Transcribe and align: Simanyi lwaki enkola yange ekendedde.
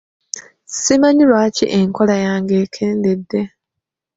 Simanyi 0.81 1.23
lwaki 1.29 1.65
enkola 1.79 2.15
yange 2.25 2.53
ekendedde. 2.65 3.41